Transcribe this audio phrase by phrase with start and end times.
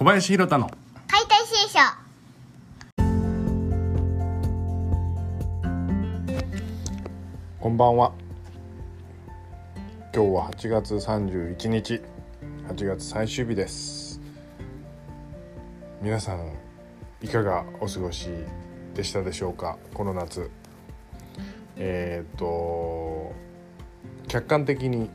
[0.00, 0.70] 小林弘太の。
[1.08, 1.78] 解体新書。
[7.60, 8.14] こんばんは。
[10.14, 12.00] 今日は8月31日。
[12.68, 14.22] 8月最終日です。
[16.00, 16.50] 皆さん
[17.20, 18.30] いかがお過ごし
[18.94, 19.76] でしたでしょうか？
[19.92, 20.50] この夏。
[21.76, 23.34] えっ、と
[24.28, 25.10] 客観的に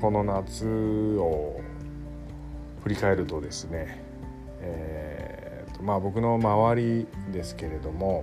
[0.00, 1.60] この夏を
[2.86, 3.98] 振り返るとですね
[4.60, 8.22] えーとまあ僕の周りですけれども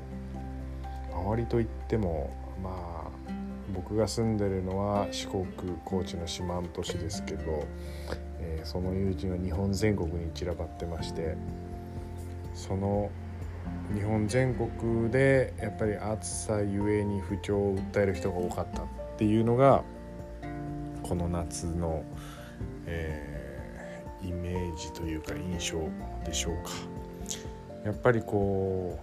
[1.12, 3.12] 周りといってもまあ
[3.74, 5.46] 僕が住んでるのは四国
[5.84, 7.68] 高知の四万十市ですけど、
[8.40, 11.36] えーその友人は日本全国に散らばってまして
[12.54, 13.10] その
[13.94, 18.86] 日本全国でやっぱり暑さゆえに不調を訴える人が多かったっ
[19.18, 19.84] ていうのが
[21.02, 22.06] この夏の、
[22.86, 23.33] えー
[24.24, 25.80] イメージというか印象
[26.26, 26.72] でしょうか。
[27.84, 28.98] やっぱりこ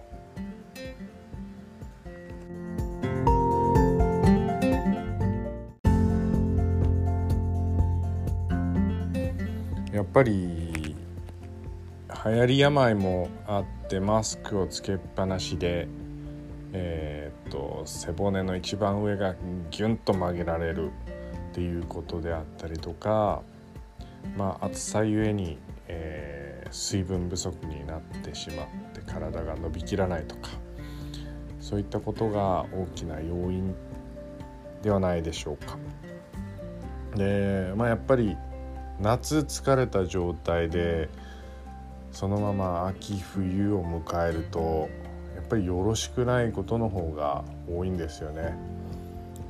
[9.93, 10.95] うやっぱり
[12.25, 15.87] 流行り病もあってマスクをつけっぱなしで
[16.73, 19.35] えーっと背骨の一番上が
[19.69, 20.91] ギュンと曲げられる
[21.51, 23.41] っていうことであったりとか
[24.37, 30.49] まあ暑さゆえに、えー水分不足になってしまって体が伸びきらないとか
[31.59, 33.75] そういったことが大きな要因
[34.81, 35.77] ではないでしょうか。
[37.15, 38.35] でまあやっぱり
[38.99, 41.09] 夏疲れた状態で
[42.11, 44.89] そのまま秋冬を迎えると
[45.35, 48.55] やっぱりよろしくないことの方が多いんですよね。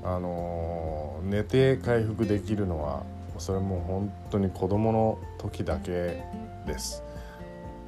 [0.04, 3.04] あの寝て回復できるのは
[3.40, 6.24] それも本当に子供の時だけ
[6.66, 7.04] です。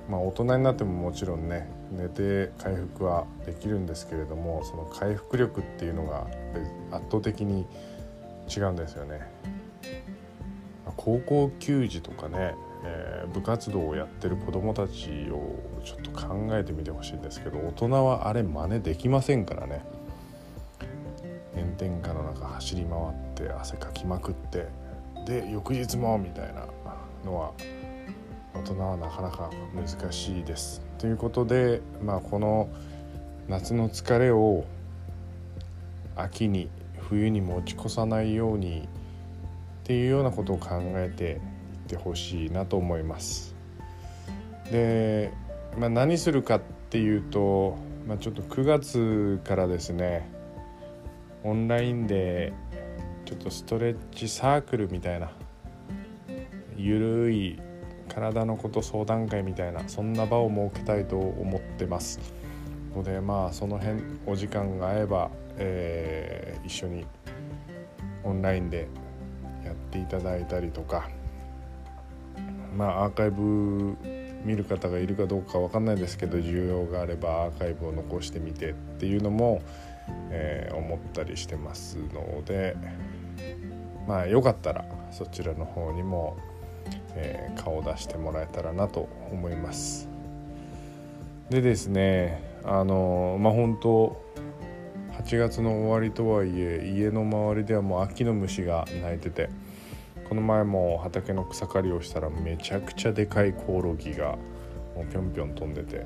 [0.10, 6.28] まあ大人になってももちろんね寝て回復はできるんですけれどもその回復力っていうのが
[6.92, 7.66] 圧倒的に
[8.54, 9.22] 違うんですよね。
[10.98, 19.84] 高校球児とかね、えー部活動をやってる子どもたちをちょっと考えてみてほしいんですけど大人はあれ真似できませんからね
[21.56, 23.00] 炎天下の中走り回
[23.44, 24.68] って汗かきまくって
[25.26, 26.68] で翌日もみたいな
[27.26, 27.54] のは
[28.54, 30.82] 大人はなかなか難しいです。
[30.98, 32.70] ということで、まあ、この
[33.48, 34.66] 夏の疲れを
[36.16, 36.70] 秋に
[37.10, 38.88] 冬に持ち越さないように
[39.84, 41.40] っていうようなことを考えていっ
[41.88, 43.56] てほしいなと思います。
[44.72, 45.34] で、
[45.78, 50.30] まあ、何するかっていうと、まあ、ちょっと9月からですね
[51.44, 52.54] オンラインで
[53.26, 55.32] ちょっとストレッチサークルみたいな
[56.76, 57.60] ゆるい
[58.10, 62.20] 体のこと相談会みたいなそんな場を設けたいと思ってます。
[62.96, 67.06] のでまあその辺お時間が合えば、えー一緒に
[68.24, 68.88] オンラインで
[69.66, 71.10] やっていただいたりとか
[72.76, 73.98] まあアーカイブ
[74.46, 79.62] 見る方がいるかどうかわかんないですけど需要があればアーカイブを残してみてっていうのも、
[80.30, 82.76] えー思ったりしてますので
[84.08, 86.38] まあよかったらそちらの方にも、
[87.16, 90.10] えー顔を出してもらえたらなと思います。
[91.50, 94.22] でですねあのまあ本当
[95.20, 99.50] 8月の終わりとはいえ家の周りではもう秋の虫が鳴いてて
[100.28, 104.38] この前も畑の草刈りをしたらめちゃくちゃでかいコオロギが
[104.96, 106.06] もうぴょんぴょん飛んでて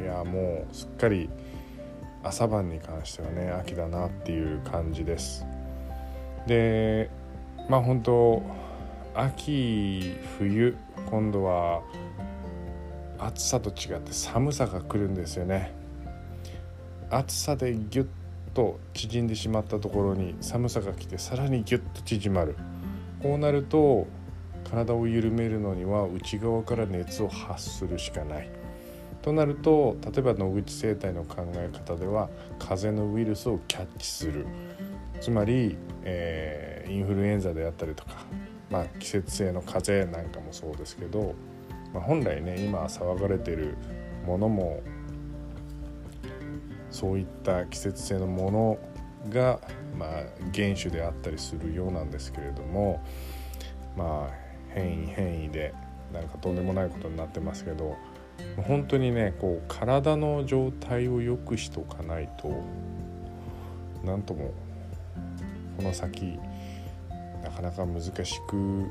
[0.00, 1.30] いやもうすっかり
[2.22, 5.44] 朝晩に関してはね秋だなっていう感じです。
[6.46, 7.10] で
[7.68, 8.42] まあ本当
[9.14, 10.76] 秋冬
[11.10, 11.82] 今度は
[13.18, 15.72] 暑さと違って寒さが来るんですよね。
[17.10, 18.06] 暑さでギュッ
[18.54, 22.56] と縮んでしまったところに寒さが来てさらにギュッと縮まる。
[23.22, 24.06] こうなると
[24.70, 28.61] 体を緩めるのには内側から熱を発するしかない。
[29.22, 32.28] となると例えば野口生態の考え方では
[32.58, 34.46] 風邪のウイルスをキャッチする。
[35.20, 38.26] つまり、えーインフルエンザであったりとか、
[38.70, 41.34] まあ、季節性の風邪なんかもそうですけど、
[41.94, 43.76] まあ、本来ね今騒がれてる
[44.26, 44.80] ものも
[46.90, 48.78] そういった季節性のもの
[49.30, 49.60] が、
[49.96, 50.08] まあ、
[50.54, 53.02] 原種であったりするようなんですけれども
[53.96, 54.34] まあ
[54.68, 55.74] 変異変異で
[56.12, 57.96] なんかとんでもないことになってますけど
[58.56, 62.62] 本当にねこう体の状態を良くしておかないと
[64.04, 64.52] なんとも
[65.76, 66.38] この先
[67.42, 68.90] なかなか難しく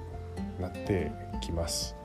[0.59, 1.11] なって
[1.41, 1.95] きます。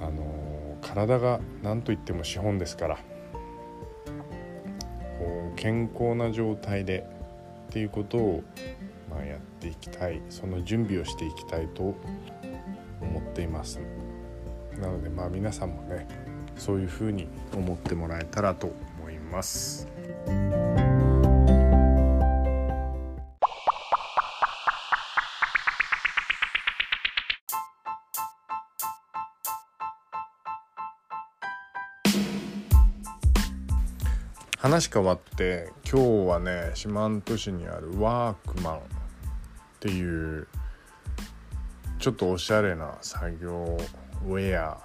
[0.00, 2.96] あの体が何といっても資本ですから
[5.18, 7.06] こう健康な状態で
[7.68, 8.42] っていうことを、
[9.10, 11.94] まあ、やっていきたいその準備をしていきたいと
[13.02, 13.78] 思っています
[14.78, 16.06] なのでまあ皆さんもね
[16.56, 18.66] そういうふうに思ってもらえたらと
[18.98, 19.88] 思います。
[34.58, 38.80] 話変わって今日はね四万十市にあるワークマンっ
[39.80, 40.46] ていう
[41.98, 43.78] ちょっとおしゃれな作業
[44.26, 44.78] ウェア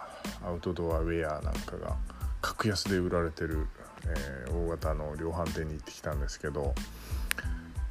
[0.44, 1.96] アウトドアウェアなんかが
[2.42, 3.68] 格安で売られてる、
[4.06, 6.74] えー、大型の量販店に行ってきたんですけど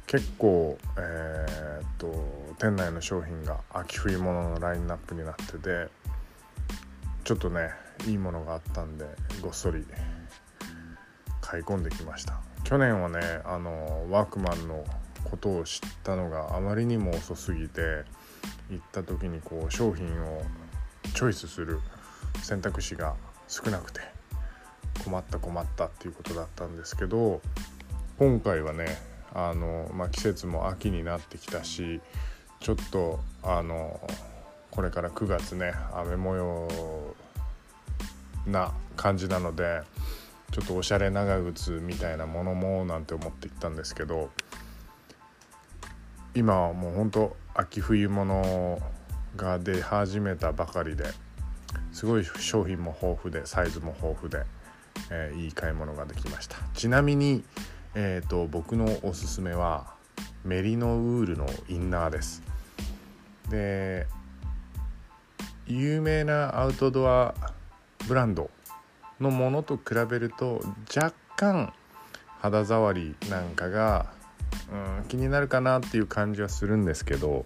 [0.07, 5.87] 結構、えー、っと店内の商品が秋冬物のラインナップになってて
[7.23, 7.71] ちょっとね
[8.07, 9.05] いいものがあったんで
[9.41, 9.85] ごっそり
[11.41, 12.39] 買い込んできました。
[12.63, 14.83] 去年はねあのワークマンの
[15.23, 18.03] ことを知ったのがあまりにも遅すぎて
[18.69, 20.43] 行った時にこう商品を
[21.15, 21.79] チョイスする
[22.43, 23.15] 選択肢が
[23.47, 24.01] 少なくて
[25.03, 27.41] 困った困ったっていうことだったんですけど
[28.19, 28.85] 今回はね
[29.33, 32.01] あの、まあ、季節も秋になってきたし
[32.59, 33.99] ちょっとあの
[34.71, 36.67] これから9月ね雨模様
[38.45, 39.83] な感じなので
[40.51, 44.31] ちょっとおしゃれ長靴みたいなものもなんて思ってきたんですけど
[46.33, 48.81] 今はもうほんと秋冬物
[49.35, 51.05] が出始めたばかりで
[51.91, 54.43] すごい商品も豊富でサイズも豊富で、
[55.09, 56.57] えー、いい買い物ができました。
[56.73, 57.43] ちなみに、
[57.93, 59.93] えーと、僕のおすすめは
[60.43, 62.43] メリノウールのインナーです。
[63.49, 64.07] で
[65.67, 67.33] 有名なアウトドア
[68.07, 68.49] ブランド
[69.19, 70.61] のものと比べると
[70.95, 71.73] 若干
[72.41, 74.07] 肌触りなんかが、
[74.99, 77.45] うん、気になるかなっていう感じはするんですけど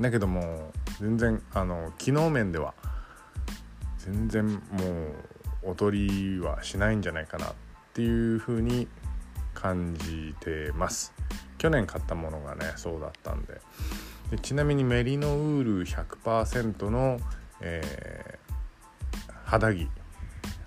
[0.00, 2.74] だけども全然あの機能面では
[3.98, 4.60] 全然も
[5.62, 7.52] う劣りはしないんじゃないかなっ
[7.92, 8.88] ていう風に
[9.54, 11.12] 感じてます。
[11.58, 13.60] 去年買ったものがねそうだったんで。
[14.30, 17.18] でちなみにメリノウール100%の、
[17.60, 19.88] えー、肌着。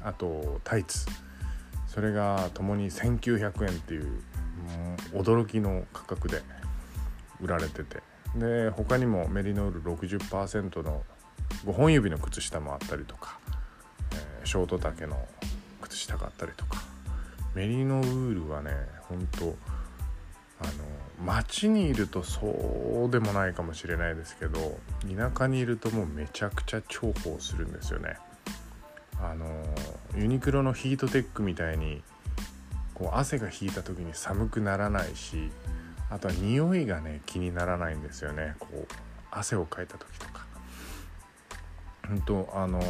[0.03, 1.05] あとタイツ。
[1.87, 4.21] それがともに1900円っていう
[5.13, 6.41] 驚きの価格で
[7.39, 8.10] 売られてて。
[8.35, 11.03] で他にもメリノール60%の
[11.65, 13.39] 5本指の靴下もあったりとか、
[14.13, 15.17] えー、ショート丈の
[15.81, 16.81] 靴下があったりとか
[17.53, 18.71] メリノウールはね
[19.09, 19.55] ほんと
[20.61, 20.71] あの
[21.25, 24.77] 街にいるとそうでもないかもしれないですけど
[25.15, 28.17] 田舎にいるともうめちゃくちゃ重宝するんですよね。
[29.19, 29.45] あの
[30.15, 32.01] ユニクロのヒートテックみたいに
[32.95, 35.51] こう汗が引いた時に寒くならないし
[36.11, 38.55] あとは匂いがね気にならないんですよね。
[38.59, 38.87] こう
[39.31, 40.45] 汗をかいた時とか。
[42.07, 42.81] ほんとあの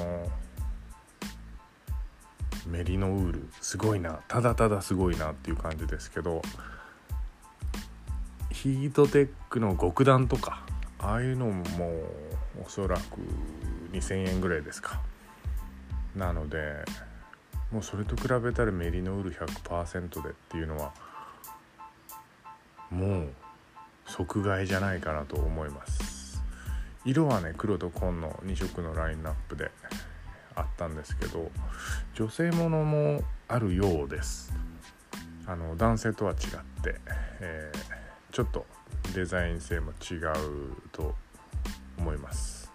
[2.66, 3.48] メリノウール。
[3.62, 4.22] すごいな。
[4.28, 6.42] ただただすごいなっていう感じですけど
[8.50, 10.66] ヒートテックの極暖とか
[10.98, 11.64] ああいうのも
[12.66, 13.20] おそらく
[13.92, 15.00] 2000円ぐらいですか。
[16.16, 16.84] なので
[17.72, 20.92] もうそれと比べたらメリノウール100%でっていうのは
[22.92, 23.30] もう
[24.06, 26.44] 即買いじゃないかなと思います。
[27.06, 29.72] 色はね黒と紺の2色のラインナップで
[30.56, 31.50] あったんですけど
[32.14, 34.54] 女性ものもあるようです。
[35.48, 36.38] あの男性とは違っ
[36.84, 37.00] て、
[37.40, 38.66] えー、ちょっと
[39.16, 41.16] デザイン性も違うと
[41.98, 42.72] 思います。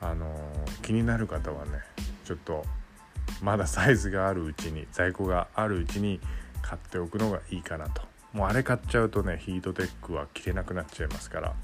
[0.00, 0.36] あの
[0.82, 1.80] 気になる方はね
[2.24, 2.64] ちょっと
[3.40, 6.20] まだサイズがあるうちに在庫があるうちに
[6.60, 11.54] 買っておくのがいいかなともうあれ買っちゃうとねヒートテックは着れなくなっちゃいますから。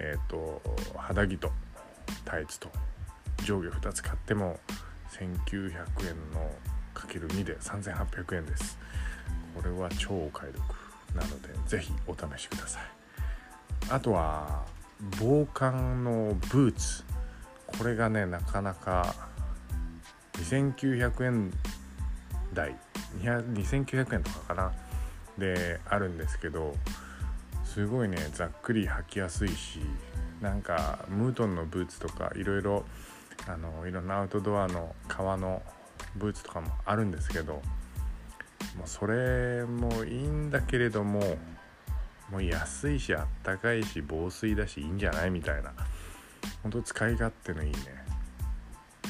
[0.00, 0.62] えっ、ー、と
[0.96, 1.50] 肌着と
[2.24, 2.70] タイツと
[3.44, 4.58] 上下2つ買っても
[5.10, 5.70] 1900
[6.08, 6.50] 円の
[6.94, 8.78] かける2で3800円です。
[9.54, 10.62] これは超お買い得
[11.14, 12.82] なので是非お試しください。
[13.90, 14.64] あとは
[15.20, 17.04] 防寒のブーツ。
[17.66, 19.14] これがねなかなか
[20.34, 21.52] 2900円
[22.54, 22.76] 台。
[23.22, 24.72] 2900円とかかな。
[25.38, 26.74] であるんですけど
[27.64, 29.80] すごいねざっくり履きやすいし
[30.40, 32.84] なんかムートンのブーツとかいろいろ
[33.46, 35.62] あのいろんなアウトドアの革の
[36.16, 37.60] ブーツとかもあるんですけども
[38.84, 41.20] うそれもいいんだけれども
[42.30, 45.30] もう安いしあったかいし防水だしいいんじゃない？
[45.30, 45.72] みたいな。
[46.62, 47.78] 本当使い勝手のいいね。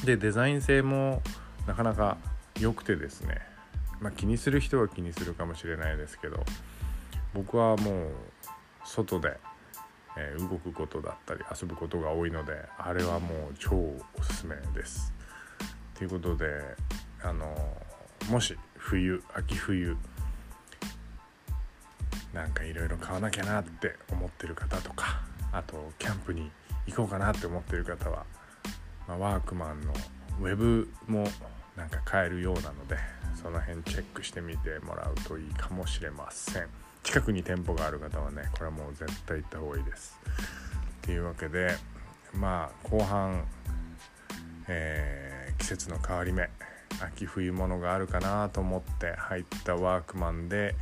[0.05, 1.21] でデザイン性も
[1.67, 2.17] なかなか
[2.59, 3.41] 良くてですね、
[4.01, 6.43] まあ、気にする人は気にするかもしれないですけど
[7.33, 8.11] 僕はもう
[8.85, 9.37] 外で、
[10.17, 15.13] えー、動くことだったり遊ぶことが多いのであれはもう超おすすめです。
[15.93, 16.45] ということで
[17.21, 17.45] あの
[18.29, 19.97] もし冬秋冬
[22.33, 26.49] なんかいろいろ買わなきゃなって思ってる方とかあとキャンプに
[26.87, 28.25] 行こうかなって思ってる方は、
[29.07, 29.93] まあ、ワークマンの
[30.39, 31.27] ウェブも
[31.75, 32.97] なんか買えるようなので
[33.35, 36.67] その辺チェックしてみてもらうといいかもしれません。
[37.03, 40.17] 近くに店舗がある方はねこれはもう絶対行った方がいいです。
[41.01, 41.75] っていうわけで
[42.33, 43.45] まあ後半、
[44.67, 46.49] えー、季節の変わり目
[47.01, 50.75] 秋冬物があるかなと思って入ったワークマンで、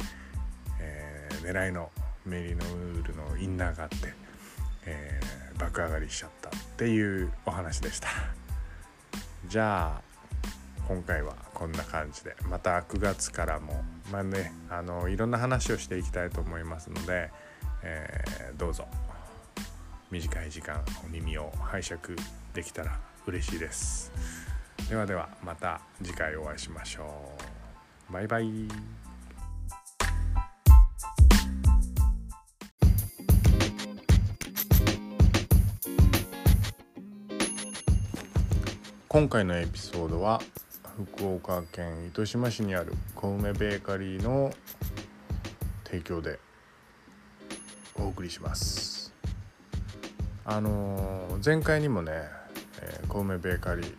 [0.79, 1.91] えー、狙いの
[2.25, 4.13] メリノウールのインナーがあって、
[4.85, 8.09] えー、爆上がりしちゃったっていうお話でした。
[9.47, 10.06] じゃあ
[10.87, 17.29] 今回はこんな感じでまた9月からもまあねあのいろんな話をしていきたいと思いますので、
[17.83, 18.87] えー、どうぞ
[20.09, 21.99] 短い時間お耳を拝借
[22.53, 24.13] できたら嬉しいです。
[24.89, 27.33] ではではまた次回お会いしましょ
[28.09, 28.13] う。
[28.13, 28.47] バイバイ。
[39.09, 40.39] 今回のエピソードは
[40.97, 44.51] 福岡県糸島市にある小梅ベーカリーの
[45.83, 46.39] 提供で
[47.99, 49.13] お送りします。
[50.43, 52.13] あの、前回にもね、
[52.81, 53.95] えー、小梅ベーカリー、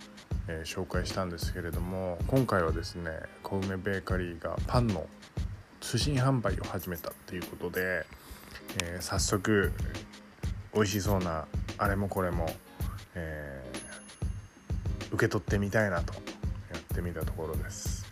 [0.48, 3.12] え、紹介したんですけれども今回はですね
[3.44, 5.06] 小梅ベーカリーがパンの
[5.80, 8.06] 通信販売を始めたっていうことで、
[8.82, 9.72] え早速
[10.74, 12.50] 美味しそうなあれもこれも、
[13.14, 13.62] え
[15.12, 16.27] 受け取ってみたいなと
[16.92, 18.06] ってみたところです、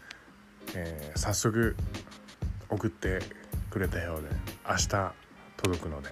[0.74, 1.76] えー、早速
[2.68, 3.20] 送って
[3.70, 4.28] くれたようで
[4.68, 5.12] 明日
[5.56, 6.10] 届くので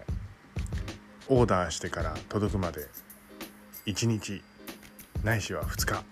[1.29, 2.87] オーダーしてから届くまで
[3.87, 4.43] 1日
[5.23, 6.05] ないしは2日。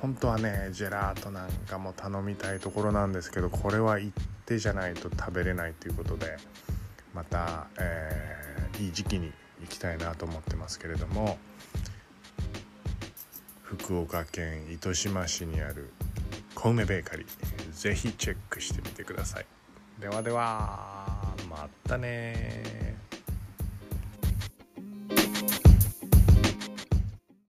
[0.00, 6.36] 本当はねジェラートなんかも頼みたいところなんですけどこれは行ってじゃないと食べれないということで
[7.14, 11.38] また、えー、いい時期に行きたいなと思ってますけれども
[13.74, 15.90] 福岡県糸島市にある
[16.54, 17.72] コウメベーカリー。
[17.72, 19.46] ぜひチェックしてみてください。
[20.00, 22.93] ではではまたね